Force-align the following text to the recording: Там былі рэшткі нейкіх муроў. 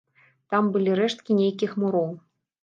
Там 0.53 0.63
былі 0.77 0.95
рэшткі 1.01 1.37
нейкіх 1.41 1.77
муроў. 1.85 2.09